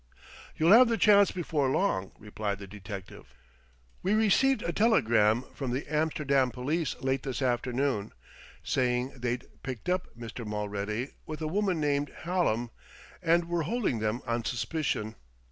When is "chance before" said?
0.97-1.69